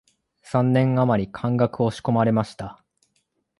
[0.41, 2.83] 三年あまり漢学を仕込まれました